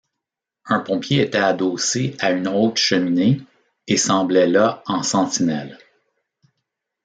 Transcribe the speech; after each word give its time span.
Un 0.65 0.79
pompier 0.79 1.21
était 1.21 1.37
adossé 1.37 2.15
à 2.19 2.31
une 2.31 2.47
haute 2.47 2.77
cheminée 2.79 3.39
et 3.85 3.97
semblait 3.97 4.47
là 4.47 4.81
en 4.87 5.03
sentinelle. 5.03 5.77